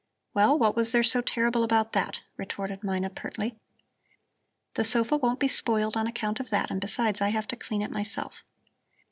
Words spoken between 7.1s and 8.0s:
I have to clean it